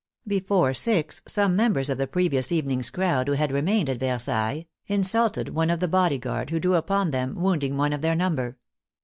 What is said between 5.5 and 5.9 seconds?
of the